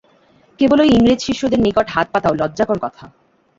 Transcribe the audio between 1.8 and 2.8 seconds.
হাত পাতাও লজ্জাকর